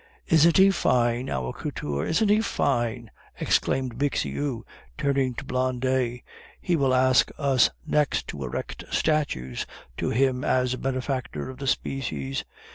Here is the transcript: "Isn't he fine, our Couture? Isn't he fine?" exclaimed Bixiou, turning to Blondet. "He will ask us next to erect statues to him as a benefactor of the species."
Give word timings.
"Isn't 0.29 0.57
he 0.57 0.71
fine, 0.71 1.29
our 1.29 1.53
Couture? 1.53 2.07
Isn't 2.07 2.29
he 2.29 2.41
fine?" 2.41 3.11
exclaimed 3.39 3.99
Bixiou, 3.99 4.63
turning 4.97 5.35
to 5.35 5.45
Blondet. 5.45 6.21
"He 6.59 6.75
will 6.75 6.95
ask 6.95 7.29
us 7.37 7.69
next 7.85 8.27
to 8.29 8.43
erect 8.43 8.83
statues 8.89 9.67
to 9.97 10.09
him 10.09 10.43
as 10.43 10.73
a 10.73 10.79
benefactor 10.79 11.51
of 11.51 11.59
the 11.59 11.67
species." 11.67 12.45